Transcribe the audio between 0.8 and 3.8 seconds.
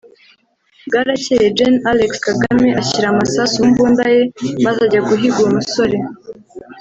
Bwarakeye Gen Alex Kagame ashyira amasasu mu